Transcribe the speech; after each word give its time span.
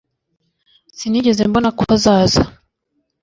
sinigeze 0.97 1.41
mbona 1.49 1.69
ko 1.77 1.83
azaza 1.95 2.43